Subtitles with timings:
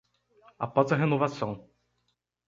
[0.57, 1.69] Após a renovação